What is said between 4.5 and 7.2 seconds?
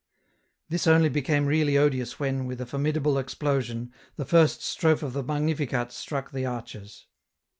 strophe of the Magnificat struck the arches.